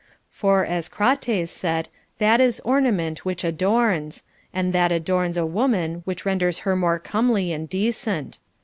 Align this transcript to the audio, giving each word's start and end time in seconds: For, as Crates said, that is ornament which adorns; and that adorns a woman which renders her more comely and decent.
For, 0.31 0.65
as 0.65 0.89
Crates 0.89 1.51
said, 1.51 1.87
that 2.17 2.41
is 2.41 2.59
ornament 2.61 3.23
which 3.23 3.43
adorns; 3.43 4.23
and 4.51 4.73
that 4.73 4.91
adorns 4.91 5.37
a 5.37 5.45
woman 5.45 6.01
which 6.05 6.25
renders 6.25 6.61
her 6.65 6.75
more 6.75 6.97
comely 6.97 7.53
and 7.53 7.69
decent. 7.69 8.39